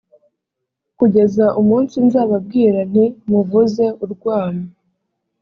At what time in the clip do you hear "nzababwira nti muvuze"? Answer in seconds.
2.07-3.85